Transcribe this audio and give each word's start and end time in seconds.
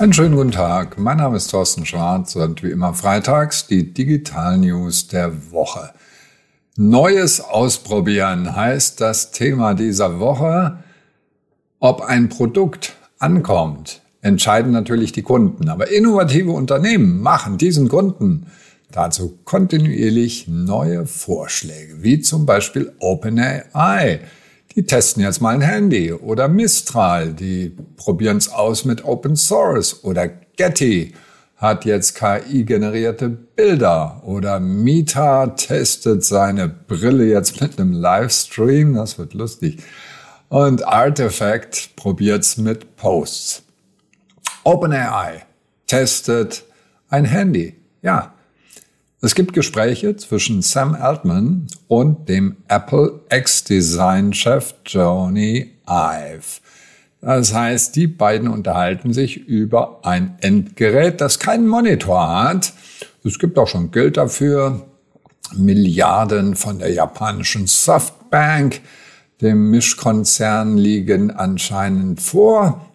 Einen 0.00 0.14
schönen 0.14 0.34
guten 0.34 0.50
Tag. 0.50 0.98
Mein 0.98 1.18
Name 1.18 1.36
ist 1.36 1.50
Thorsten 1.50 1.84
Schwarz 1.84 2.34
und 2.34 2.62
wie 2.62 2.70
immer 2.70 2.94
freitags 2.94 3.66
die 3.66 3.92
Digital 3.92 4.56
News 4.56 5.08
der 5.08 5.52
Woche. 5.52 5.90
Neues 6.74 7.42
ausprobieren 7.42 8.56
heißt 8.56 8.98
das 9.02 9.30
Thema 9.30 9.74
dieser 9.74 10.18
Woche. 10.18 10.78
Ob 11.80 12.00
ein 12.00 12.30
Produkt 12.30 12.96
ankommt, 13.18 14.00
entscheiden 14.22 14.72
natürlich 14.72 15.12
die 15.12 15.20
Kunden. 15.20 15.68
Aber 15.68 15.90
innovative 15.90 16.52
Unternehmen 16.52 17.20
machen 17.20 17.58
diesen 17.58 17.90
Kunden 17.90 18.46
dazu 18.90 19.38
kontinuierlich 19.44 20.48
neue 20.48 21.04
Vorschläge, 21.04 22.02
wie 22.02 22.20
zum 22.20 22.46
Beispiel 22.46 22.90
OpenAI 23.00 24.20
die 24.80 24.86
testen 24.86 25.22
jetzt 25.22 25.42
mal 25.42 25.54
ein 25.54 25.60
Handy 25.60 26.10
oder 26.10 26.48
Mistral, 26.48 27.34
die 27.34 27.76
probieren 27.98 28.38
es 28.38 28.50
aus 28.50 28.86
mit 28.86 29.04
Open 29.04 29.36
Source 29.36 30.02
oder 30.04 30.26
Getty 30.56 31.12
hat 31.56 31.84
jetzt 31.84 32.14
KI-generierte 32.14 33.28
Bilder 33.28 34.22
oder 34.24 34.58
Mita 34.58 35.48
testet 35.48 36.24
seine 36.24 36.66
Brille 36.66 37.26
jetzt 37.26 37.60
mit 37.60 37.78
einem 37.78 37.92
Livestream, 37.92 38.94
das 38.94 39.18
wird 39.18 39.34
lustig. 39.34 39.82
Und 40.48 40.88
Artifact 40.88 41.94
probiert's 41.96 42.56
mit 42.56 42.96
Posts. 42.96 43.62
OpenAI 44.64 45.42
testet 45.88 46.64
ein 47.10 47.26
Handy. 47.26 47.76
Ja, 48.00 48.32
es 49.22 49.34
gibt 49.34 49.52
Gespräche 49.52 50.16
zwischen 50.16 50.62
Sam 50.62 50.94
Altman 50.94 51.66
und 51.88 52.28
dem 52.28 52.56
Apple 52.68 53.20
Ex-Design-Chef 53.28 54.74
Joni 54.86 55.72
Ive. 55.86 56.60
Das 57.20 57.52
heißt, 57.52 57.96
die 57.96 58.06
beiden 58.06 58.48
unterhalten 58.48 59.12
sich 59.12 59.36
über 59.36 60.00
ein 60.06 60.36
Endgerät, 60.40 61.20
das 61.20 61.38
keinen 61.38 61.68
Monitor 61.68 62.44
hat. 62.44 62.72
Es 63.22 63.38
gibt 63.38 63.58
auch 63.58 63.68
schon 63.68 63.90
Geld 63.90 64.16
dafür. 64.16 64.86
Milliarden 65.54 66.56
von 66.56 66.78
der 66.78 66.92
japanischen 66.92 67.66
Softbank, 67.66 68.80
dem 69.42 69.70
Mischkonzern, 69.70 70.78
liegen 70.78 71.30
anscheinend 71.30 72.22
vor. 72.22 72.86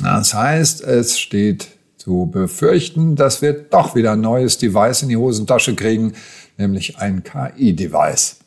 Das 0.00 0.34
heißt, 0.34 0.82
es 0.82 1.18
steht 1.18 1.68
zu 2.02 2.28
befürchten, 2.32 3.14
dass 3.14 3.42
wir 3.42 3.52
doch 3.52 3.94
wieder 3.94 4.12
ein 4.12 4.20
neues 4.20 4.58
Device 4.58 5.02
in 5.02 5.08
die 5.08 5.16
Hosentasche 5.16 5.76
kriegen, 5.76 6.14
nämlich 6.58 6.98
ein 6.98 7.22
KI-Device. 7.22 8.38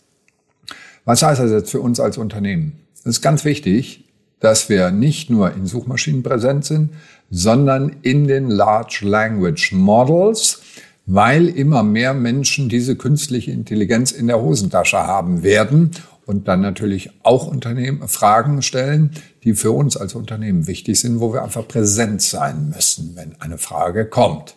Was 1.06 1.22
heißt 1.24 1.40
das 1.40 1.52
jetzt 1.52 1.72
für 1.72 1.80
uns 1.80 2.02
als 2.02 2.18
Unternehmen? 2.18 2.74
Es 3.00 3.06
ist 3.06 3.22
ganz 3.22 3.46
wichtig, 3.46 4.04
dass 4.42 4.68
wir 4.68 4.92
nicht 4.92 5.30
nur 5.30 5.54
in 5.54 5.68
Suchmaschinen 5.68 6.22
präsent 6.22 6.66
sind, 6.66 6.90
sondern 7.32 7.96
in 8.02 8.28
den 8.28 8.50
Large 8.50 9.00
Language 9.04 9.72
Models, 9.72 10.62
weil 11.06 11.48
immer 11.48 11.82
mehr 11.82 12.14
Menschen 12.14 12.68
diese 12.68 12.98
künstliche 12.98 13.52
Intelligenz 13.52 14.12
in 14.12 14.28
der 14.28 14.42
Hosentasche 14.42 14.98
haben 14.98 15.44
werden 15.44 15.92
und 16.26 16.48
dann 16.48 16.62
natürlich 16.62 17.12
auch 17.24 17.48
Unternehmen 17.48 18.08
Fragen 18.08 18.62
stellen, 18.62 19.12
die 19.44 19.54
für 19.54 19.72
uns 19.72 19.96
als 19.96 20.16
Unternehmen 20.16 20.68
wichtig 20.68 21.00
sind, 21.00 21.20
wo 21.20 21.34
wir 21.34 21.44
einfach 21.44 21.68
präsent 21.68 22.22
sein 22.22 22.70
müssen, 22.70 23.16
wenn 23.16 23.40
eine 23.42 23.58
Frage 23.58 24.06
kommt. 24.06 24.56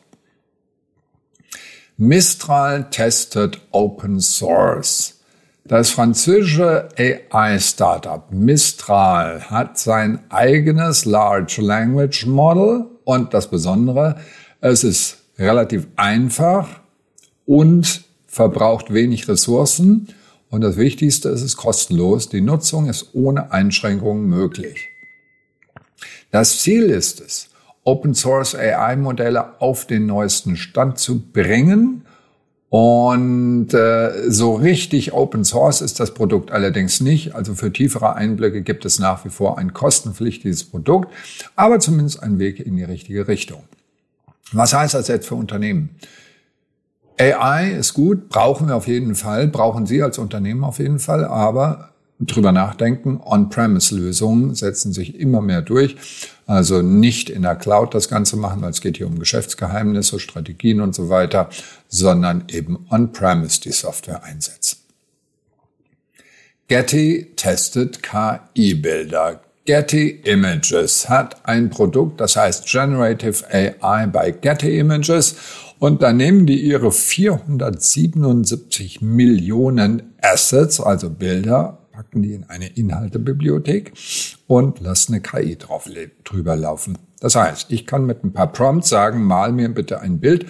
Mistral 1.96 2.91
testet 2.91 3.61
Open 3.70 4.20
Source. 4.20 5.20
Das 5.64 5.91
französische 5.91 6.89
AI-Startup 6.96 8.33
Mistral 8.33 9.50
hat 9.50 9.78
sein 9.78 10.20
eigenes 10.30 11.05
Large 11.05 11.61
Language 11.61 12.24
Model 12.24 12.86
und 13.05 13.34
das 13.34 13.50
Besondere, 13.50 14.16
es 14.61 14.84
ist 14.84 15.19
relativ 15.39 15.86
einfach 15.96 16.69
und 17.45 18.05
verbraucht 18.27 18.95
wenig 18.95 19.29
Ressourcen 19.29 20.08
und 20.51 20.63
das 20.63 20.77
Wichtigste, 20.77 21.29
es 21.29 21.42
ist 21.42 21.57
kostenlos. 21.57 22.29
Die 22.29 22.41
Nutzung 22.41 22.89
ist 22.89 23.11
ohne 23.14 23.53
Einschränkungen 23.53 24.27
möglich. 24.27 24.89
Das 26.31 26.61
Ziel 26.61 26.85
ist 26.85 27.20
es, 27.20 27.48
Open 27.85 28.14
Source 28.14 28.55
AI 28.55 28.97
Modelle 28.97 29.61
auf 29.61 29.86
den 29.86 30.07
neuesten 30.07 30.57
Stand 30.57 30.98
zu 30.98 31.20
bringen. 31.20 32.03
Und 32.70 33.73
äh, 33.73 34.31
so 34.31 34.55
richtig 34.55 35.14
Open 35.14 35.45
Source 35.45 35.81
ist 35.81 36.01
das 36.01 36.13
Produkt 36.13 36.51
allerdings 36.51 37.01
nicht. 37.01 37.35
Also 37.35 37.55
für 37.55 37.73
tiefere 37.73 38.15
Einblicke 38.15 38.61
gibt 38.61 38.85
es 38.85 38.98
nach 38.98 39.25
wie 39.25 39.30
vor 39.30 39.57
ein 39.57 39.73
kostenpflichtiges 39.73 40.65
Produkt, 40.65 41.11
aber 41.57 41.80
zumindest 41.80 42.23
ein 42.23 42.39
Weg 42.39 42.61
in 42.61 42.77
die 42.77 42.85
richtige 42.85 43.27
Richtung. 43.27 43.63
Was 44.53 44.75
heißt 44.75 44.92
das 44.95 45.09
jetzt 45.09 45.27
für 45.27 45.35
Unternehmen? 45.35 45.91
AI 47.20 47.73
ist 47.73 47.95
gut, 47.95 48.29
brauchen 48.29 48.68
wir 48.68 48.77
auf 48.77 48.86
jeden 48.86 49.14
Fall, 49.14 49.48
brauchen 49.48 49.86
Sie 49.86 50.02
als 50.02 50.18
Unternehmen 50.18 50.64
auf 50.64 50.79
jeden 50.79 50.98
Fall, 50.98 51.24
aber 51.24 51.90
drüber 52.20 52.52
nachdenken, 52.52 53.20
On-Premise-Lösungen 53.24 54.55
setzen 54.55 54.92
sich 54.92 55.18
immer 55.18 55.40
mehr 55.40 55.62
durch. 55.62 55.96
Also 56.46 56.83
nicht 56.83 57.30
in 57.30 57.42
der 57.42 57.56
Cloud 57.56 57.95
das 57.95 58.08
Ganze 58.08 58.36
machen, 58.36 58.62
weil 58.62 58.70
es 58.70 58.80
geht 58.80 58.96
hier 58.96 59.06
um 59.06 59.18
Geschäftsgeheimnisse, 59.18 60.18
Strategien 60.18 60.80
und 60.80 60.95
so 60.95 61.08
weiter, 61.08 61.48
sondern 61.89 62.45
eben 62.48 62.86
On-Premise 62.90 63.61
die 63.61 63.73
Software 63.73 64.24
einsetzen. 64.24 64.79
Getty 66.68 67.33
testet 67.36 68.02
KI-Bilder. 68.02 69.40
Getty 69.68 70.23
Images 70.24 71.08
hat 71.11 71.46
ein 71.46 71.68
Produkt, 71.68 72.23
das 72.23 72.36
heißt 72.36 72.64
Generative 72.64 73.45
AI 73.52 74.06
bei 74.06 74.30
Getty 74.30 74.79
Images 74.79 75.36
und 75.79 76.02
dann 76.02 76.17
nehmen 76.17 76.46
die 76.46 76.62
ihre 76.62 76.90
477 76.90 79.02
Millionen 79.02 80.14
Assets, 80.23 80.80
also 80.80 81.11
Bilder, 81.11 81.86
packen 81.92 82.23
die 82.23 82.33
in 82.33 82.45
eine 82.45 82.68
Inhaltebibliothek 82.68 83.92
und 84.46 84.80
lassen 84.80 85.12
eine 85.12 85.20
KI 85.20 85.58
drauf 85.58 85.86
drüber 86.24 86.56
laufen. 86.56 86.96
Das 87.20 87.35
heißt, 87.35 87.70
ich 87.70 87.85
kann 87.85 88.06
mit 88.06 88.24
ein 88.24 88.33
paar 88.33 88.50
Prompts 88.50 88.89
sagen, 88.89 89.23
mal 89.23 89.52
mir 89.52 89.68
bitte 89.68 90.00
ein 90.00 90.18
Bild 90.18 90.46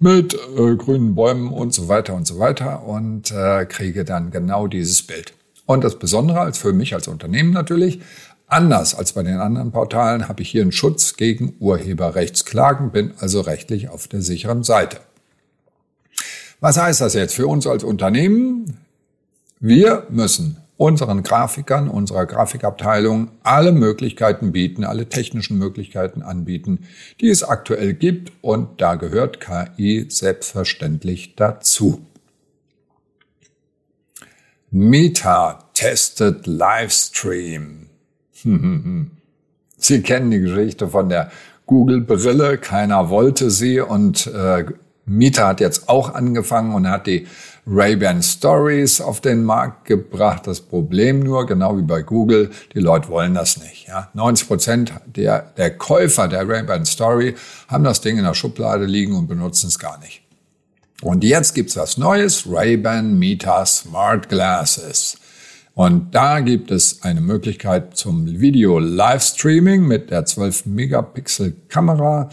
mit 0.00 0.34
äh, 0.34 0.74
grünen 0.74 1.14
Bäumen 1.14 1.52
und 1.52 1.72
so 1.72 1.86
weiter 1.86 2.14
und 2.14 2.26
so 2.26 2.40
weiter 2.40 2.84
und 2.84 3.30
äh, 3.30 3.66
kriege 3.66 4.04
dann 4.04 4.32
genau 4.32 4.66
dieses 4.66 5.02
Bild. 5.02 5.32
Und 5.64 5.84
das 5.84 6.00
Besondere 6.00 6.40
als 6.40 6.58
für 6.58 6.72
mich 6.72 6.94
als 6.94 7.08
Unternehmen 7.08 7.52
natürlich, 7.52 8.00
Anders 8.48 8.94
als 8.94 9.12
bei 9.12 9.22
den 9.22 9.36
anderen 9.36 9.72
Portalen 9.72 10.26
habe 10.26 10.40
ich 10.40 10.50
hier 10.50 10.62
einen 10.62 10.72
Schutz 10.72 11.16
gegen 11.16 11.54
Urheberrechtsklagen, 11.60 12.90
bin 12.90 13.12
also 13.18 13.42
rechtlich 13.42 13.90
auf 13.90 14.08
der 14.08 14.22
sicheren 14.22 14.64
Seite. 14.64 15.00
Was 16.58 16.78
heißt 16.80 17.02
das 17.02 17.12
jetzt 17.12 17.34
für 17.34 17.46
uns 17.46 17.66
als 17.66 17.84
Unternehmen? 17.84 18.78
Wir 19.60 20.06
müssen 20.08 20.56
unseren 20.78 21.22
Grafikern, 21.22 21.90
unserer 21.90 22.24
Grafikabteilung 22.24 23.32
alle 23.42 23.72
Möglichkeiten 23.72 24.50
bieten, 24.52 24.84
alle 24.84 25.10
technischen 25.10 25.58
Möglichkeiten 25.58 26.22
anbieten, 26.22 26.86
die 27.20 27.28
es 27.28 27.44
aktuell 27.44 27.92
gibt 27.92 28.32
und 28.40 28.80
da 28.80 28.94
gehört 28.94 29.40
KI 29.40 30.06
selbstverständlich 30.08 31.36
dazu. 31.36 32.00
Meta 34.70 35.64
testet 35.74 36.46
Livestream. 36.46 37.87
Sie 39.80 40.02
kennen 40.02 40.30
die 40.30 40.40
Geschichte 40.40 40.88
von 40.88 41.08
der 41.08 41.30
Google-Brille. 41.66 42.58
Keiner 42.58 43.10
wollte 43.10 43.50
sie 43.50 43.80
und 43.80 44.26
äh, 44.26 44.64
Mieter 45.06 45.46
hat 45.46 45.60
jetzt 45.60 45.88
auch 45.88 46.14
angefangen 46.14 46.74
und 46.74 46.88
hat 46.90 47.06
die 47.06 47.26
Ray-Ban 47.66 48.22
Stories 48.22 49.00
auf 49.00 49.20
den 49.20 49.44
Markt 49.44 49.84
gebracht. 49.84 50.46
Das 50.46 50.60
Problem 50.60 51.20
nur, 51.20 51.46
genau 51.46 51.76
wie 51.76 51.82
bei 51.82 52.02
Google, 52.02 52.50
die 52.74 52.80
Leute 52.80 53.08
wollen 53.08 53.34
das 53.34 53.58
nicht. 53.58 53.86
Ja? 53.86 54.08
90 54.14 54.48
Prozent 54.48 54.92
der, 55.06 55.52
der 55.56 55.76
Käufer 55.76 56.28
der 56.28 56.48
Ray-Ban 56.48 56.84
Story 56.84 57.34
haben 57.68 57.84
das 57.84 58.00
Ding 58.00 58.18
in 58.18 58.24
der 58.24 58.34
Schublade 58.34 58.84
liegen 58.84 59.14
und 59.14 59.28
benutzen 59.28 59.68
es 59.68 59.78
gar 59.78 59.98
nicht. 59.98 60.22
Und 61.02 61.22
jetzt 61.22 61.54
gibt's 61.54 61.76
was 61.76 61.96
Neues, 61.96 62.44
Ray-Ban 62.50 63.18
Meta 63.18 63.64
Smart 63.64 64.28
Glasses. 64.28 65.18
Und 65.78 66.12
da 66.12 66.40
gibt 66.40 66.70
es 66.72 67.04
eine 67.04 67.20
Möglichkeit 67.20 67.96
zum 67.96 68.40
Video-Livestreaming 68.40 69.86
mit 69.86 70.10
der 70.10 70.26
12-Megapixel-Kamera 70.26 72.30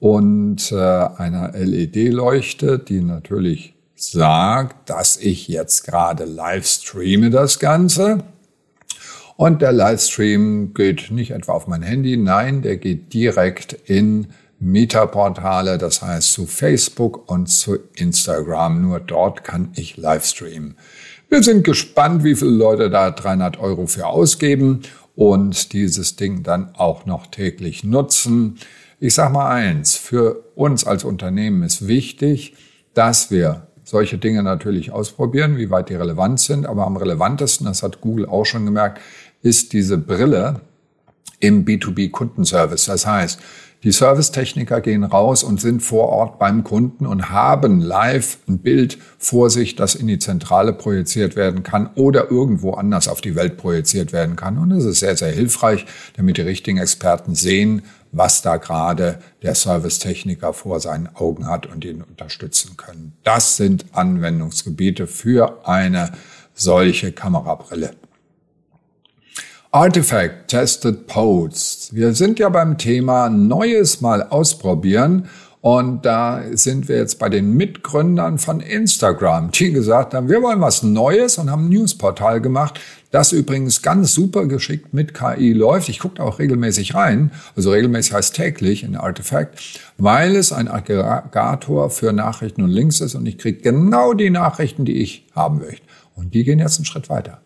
und 0.00 0.72
äh, 0.72 0.76
einer 0.76 1.52
LED-Leuchte, 1.52 2.78
die 2.78 3.02
natürlich 3.02 3.74
sagt, 3.96 4.88
dass 4.88 5.18
ich 5.18 5.46
jetzt 5.46 5.84
gerade 5.84 6.24
live 6.24 6.66
streame 6.66 7.28
das 7.28 7.58
Ganze. 7.58 8.24
Und 9.36 9.60
der 9.60 9.72
Livestream 9.72 10.72
geht 10.72 11.10
nicht 11.10 11.32
etwa 11.32 11.52
auf 11.52 11.66
mein 11.66 11.82
Handy, 11.82 12.16
nein, 12.16 12.62
der 12.62 12.78
geht 12.78 13.12
direkt 13.12 13.74
in 13.74 14.28
Meta-Portale, 14.58 15.78
das 15.78 16.02
heißt 16.02 16.32
zu 16.32 16.46
Facebook 16.46 17.30
und 17.30 17.48
zu 17.48 17.78
Instagram. 17.94 18.82
Nur 18.82 19.00
dort 19.00 19.44
kann 19.44 19.70
ich 19.74 19.96
Livestreamen. 19.96 20.76
Wir 21.28 21.42
sind 21.42 21.64
gespannt, 21.64 22.24
wie 22.24 22.36
viele 22.36 22.52
Leute 22.52 22.88
da 22.88 23.10
300 23.10 23.58
Euro 23.58 23.86
für 23.86 24.06
ausgeben 24.06 24.82
und 25.14 25.72
dieses 25.72 26.16
Ding 26.16 26.42
dann 26.42 26.74
auch 26.76 27.04
noch 27.04 27.26
täglich 27.26 27.84
nutzen. 27.84 28.58
Ich 29.00 29.14
sage 29.14 29.32
mal 29.32 29.50
eins, 29.50 29.96
für 29.96 30.44
uns 30.54 30.86
als 30.86 31.04
Unternehmen 31.04 31.62
ist 31.62 31.86
wichtig, 31.86 32.54
dass 32.94 33.30
wir 33.30 33.66
solche 33.84 34.18
Dinge 34.18 34.42
natürlich 34.42 34.90
ausprobieren, 34.90 35.56
wie 35.56 35.70
weit 35.70 35.90
die 35.90 35.94
relevant 35.94 36.40
sind. 36.40 36.66
Aber 36.66 36.86
am 36.86 36.96
relevantesten, 36.96 37.66
das 37.66 37.82
hat 37.82 38.00
Google 38.00 38.26
auch 38.26 38.44
schon 38.44 38.64
gemerkt, 38.64 39.00
ist 39.42 39.72
diese 39.72 39.98
Brille 39.98 40.60
im 41.40 41.64
B2B-Kundenservice. 41.64 42.86
Das 42.86 43.06
heißt, 43.06 43.40
die 43.86 43.92
Servicetechniker 43.92 44.80
gehen 44.80 45.04
raus 45.04 45.44
und 45.44 45.60
sind 45.60 45.80
vor 45.80 46.08
Ort 46.08 46.40
beim 46.40 46.64
Kunden 46.64 47.06
und 47.06 47.30
haben 47.30 47.80
live 47.80 48.38
ein 48.48 48.58
Bild 48.58 48.98
vor 49.16 49.48
sich, 49.48 49.76
das 49.76 49.94
in 49.94 50.08
die 50.08 50.18
Zentrale 50.18 50.72
projiziert 50.72 51.36
werden 51.36 51.62
kann 51.62 51.90
oder 51.94 52.28
irgendwo 52.28 52.72
anders 52.72 53.06
auf 53.06 53.20
die 53.20 53.36
Welt 53.36 53.56
projiziert 53.56 54.12
werden 54.12 54.34
kann. 54.34 54.58
Und 54.58 54.70
das 54.70 54.84
ist 54.84 54.98
sehr, 54.98 55.16
sehr 55.16 55.30
hilfreich, 55.30 55.86
damit 56.16 56.36
die 56.36 56.42
richtigen 56.42 56.78
Experten 56.78 57.36
sehen, 57.36 57.82
was 58.10 58.42
da 58.42 58.56
gerade 58.56 59.20
der 59.42 59.54
Servicetechniker 59.54 60.52
vor 60.52 60.80
seinen 60.80 61.08
Augen 61.14 61.46
hat 61.46 61.66
und 61.66 61.84
ihn 61.84 62.02
unterstützen 62.02 62.76
können. 62.76 63.12
Das 63.22 63.56
sind 63.56 63.84
Anwendungsgebiete 63.92 65.06
für 65.06 65.64
eine 65.64 66.10
solche 66.54 67.12
Kamerabrille. 67.12 67.92
Artifact 69.72 70.48
Tested 70.48 71.06
Posts. 71.06 71.94
Wir 71.94 72.14
sind 72.14 72.38
ja 72.38 72.48
beim 72.48 72.78
Thema 72.78 73.28
Neues 73.28 74.00
mal 74.00 74.22
ausprobieren. 74.22 75.28
Und 75.60 76.06
da 76.06 76.42
sind 76.52 76.88
wir 76.88 76.96
jetzt 76.96 77.18
bei 77.18 77.28
den 77.28 77.54
Mitgründern 77.54 78.38
von 78.38 78.60
Instagram, 78.60 79.50
die 79.50 79.72
gesagt 79.72 80.14
haben, 80.14 80.28
wir 80.28 80.40
wollen 80.40 80.60
was 80.60 80.84
Neues 80.84 81.38
und 81.38 81.50
haben 81.50 81.66
ein 81.66 81.70
Newsportal 81.70 82.40
gemacht, 82.40 82.78
das 83.10 83.32
übrigens 83.32 83.82
ganz 83.82 84.12
super 84.12 84.46
geschickt 84.46 84.94
mit 84.94 85.12
KI 85.12 85.52
läuft. 85.52 85.88
Ich 85.88 85.98
gucke 85.98 86.22
auch 86.22 86.38
regelmäßig 86.38 86.94
rein, 86.94 87.32
also 87.56 87.72
regelmäßig 87.72 88.12
heißt 88.12 88.36
täglich 88.36 88.84
in 88.84 88.94
Artifact, 88.94 89.58
weil 89.98 90.36
es 90.36 90.52
ein 90.52 90.68
Aggregator 90.68 91.90
für 91.90 92.12
Nachrichten 92.12 92.62
und 92.62 92.70
Links 92.70 93.00
ist 93.00 93.16
und 93.16 93.26
ich 93.26 93.36
kriege 93.36 93.60
genau 93.60 94.12
die 94.12 94.30
Nachrichten, 94.30 94.84
die 94.84 95.02
ich 95.02 95.26
haben 95.34 95.58
möchte. 95.58 95.82
Und 96.14 96.32
die 96.34 96.44
gehen 96.44 96.60
jetzt 96.60 96.78
einen 96.78 96.84
Schritt 96.84 97.08
weiter 97.08 97.40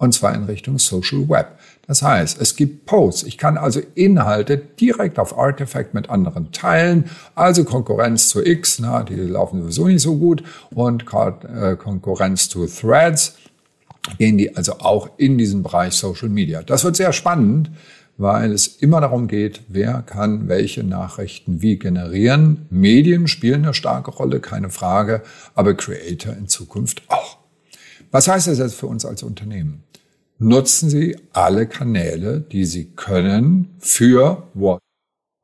und 0.00 0.14
zwar 0.14 0.34
in 0.34 0.44
Richtung 0.44 0.78
Social 0.78 1.28
Web. 1.28 1.58
Das 1.86 2.02
heißt, 2.02 2.40
es 2.40 2.56
gibt 2.56 2.86
Posts. 2.86 3.24
Ich 3.24 3.36
kann 3.36 3.58
also 3.58 3.82
Inhalte 3.94 4.56
direkt 4.56 5.18
auf 5.18 5.38
Artifact 5.38 5.92
mit 5.92 6.08
anderen 6.08 6.52
teilen. 6.52 7.10
Also 7.34 7.64
Konkurrenz 7.64 8.30
zu 8.30 8.42
X, 8.42 8.78
na, 8.78 9.02
die 9.02 9.14
laufen 9.14 9.60
sowieso 9.60 9.88
nicht 9.88 10.00
so 10.00 10.16
gut. 10.16 10.42
Und 10.70 11.04
äh, 11.04 11.76
Konkurrenz 11.76 12.48
zu 12.48 12.66
Threads 12.66 13.36
gehen 14.16 14.38
die 14.38 14.56
also 14.56 14.78
auch 14.78 15.10
in 15.18 15.36
diesen 15.36 15.62
Bereich 15.62 15.92
Social 15.92 16.30
Media. 16.30 16.62
Das 16.62 16.82
wird 16.82 16.96
sehr 16.96 17.12
spannend, 17.12 17.70
weil 18.16 18.52
es 18.52 18.68
immer 18.68 19.02
darum 19.02 19.28
geht, 19.28 19.60
wer 19.68 20.00
kann 20.00 20.48
welche 20.48 20.82
Nachrichten 20.82 21.60
wie 21.60 21.78
generieren. 21.78 22.66
Medien 22.70 23.28
spielen 23.28 23.64
eine 23.64 23.74
starke 23.74 24.12
Rolle, 24.12 24.40
keine 24.40 24.70
Frage, 24.70 25.20
aber 25.54 25.74
Creator 25.74 26.32
in 26.32 26.48
Zukunft 26.48 27.02
auch. 27.08 27.39
Was 28.10 28.28
heißt 28.28 28.48
das 28.48 28.58
jetzt 28.58 28.74
für 28.74 28.86
uns 28.86 29.04
als 29.04 29.22
Unternehmen? 29.22 29.84
nutzen 30.40 30.90
Sie 30.90 31.16
alle 31.32 31.66
Kanäle, 31.66 32.40
die 32.40 32.64
Sie 32.64 32.86
können 32.86 33.76
für 33.78 34.48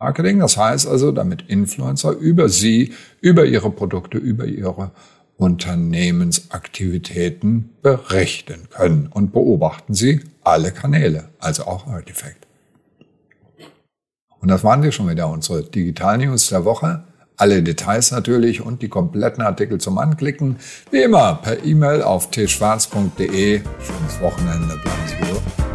Marketing. 0.00 0.40
Das 0.40 0.56
heißt 0.56 0.88
also, 0.88 1.12
damit 1.12 1.42
Influencer 1.48 2.10
über 2.12 2.48
Sie, 2.48 2.94
über 3.20 3.44
Ihre 3.44 3.70
Produkte, 3.70 4.16
über 4.18 4.46
Ihre 4.46 4.90
Unternehmensaktivitäten 5.36 7.70
berichten 7.82 8.68
können. 8.70 9.06
Und 9.08 9.32
beobachten 9.32 9.94
Sie 9.94 10.22
alle 10.42 10.72
Kanäle, 10.72 11.28
also 11.38 11.64
auch 11.64 11.86
Artifact. 11.86 12.46
Und 14.40 14.48
das 14.48 14.64
waren 14.64 14.82
wir 14.82 14.92
schon 14.92 15.10
wieder, 15.10 15.28
unsere 15.28 15.62
Digital 15.62 16.16
News 16.18 16.48
der 16.48 16.64
Woche. 16.64 17.04
Alle 17.36 17.62
Details 17.62 18.12
natürlich 18.12 18.62
und 18.62 18.80
die 18.82 18.88
kompletten 18.88 19.42
Artikel 19.42 19.78
zum 19.78 19.98
Anklicken, 19.98 20.56
wie 20.90 21.02
immer 21.02 21.34
per 21.42 21.64
E-Mail 21.64 22.02
auf 22.02 22.30
tschwarz.de. 22.30 23.60
Schönes 23.60 24.20
Wochenende, 24.20 24.78
bleiben 24.82 25.02
Sie 25.06 25.16
gesund. 25.16 25.65